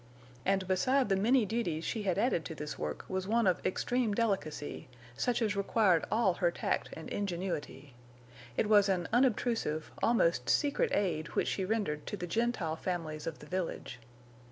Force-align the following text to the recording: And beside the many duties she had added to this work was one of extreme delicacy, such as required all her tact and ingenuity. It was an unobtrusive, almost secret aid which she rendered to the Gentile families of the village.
And 0.47 0.67
beside 0.67 1.09
the 1.09 1.15
many 1.15 1.45
duties 1.45 1.85
she 1.85 2.01
had 2.01 2.17
added 2.17 2.43
to 2.45 2.55
this 2.55 2.75
work 2.79 3.05
was 3.07 3.27
one 3.27 3.45
of 3.45 3.63
extreme 3.63 4.15
delicacy, 4.15 4.87
such 5.15 5.43
as 5.43 5.55
required 5.55 6.05
all 6.11 6.33
her 6.33 6.49
tact 6.49 6.89
and 6.93 7.07
ingenuity. 7.09 7.93
It 8.57 8.67
was 8.67 8.89
an 8.89 9.07
unobtrusive, 9.13 9.91
almost 10.01 10.49
secret 10.49 10.91
aid 10.91 11.27
which 11.35 11.49
she 11.49 11.65
rendered 11.65 12.07
to 12.07 12.17
the 12.17 12.25
Gentile 12.25 12.77
families 12.77 13.27
of 13.27 13.37
the 13.37 13.45
village. 13.45 13.99